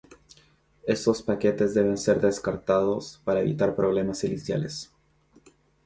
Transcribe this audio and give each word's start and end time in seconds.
Esos 0.87 1.21
paquetes 1.21 1.75
deben 1.75 1.95
ser 1.95 2.19
descartados 2.19 3.21
para 3.23 3.41
evitar 3.41 3.75
problemas 3.75 4.23
iniciales. 4.23 4.91